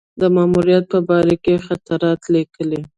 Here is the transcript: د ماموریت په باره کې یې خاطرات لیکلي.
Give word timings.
د 0.19 0.21
ماموریت 0.35 0.85
په 0.93 0.99
باره 1.07 1.35
کې 1.43 1.51
یې 1.55 1.63
خاطرات 1.65 2.21
لیکلي. 2.33 2.81